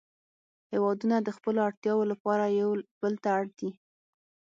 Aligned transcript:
هیوادونه 0.71 1.15
د 1.21 1.29
خپلو 1.37 1.59
اړتیاوو 1.67 2.09
لپاره 2.11 2.43
یو 2.59 2.69
بل 3.01 3.13
ته 3.23 3.29
اړ 3.37 3.45
دي 3.59 3.71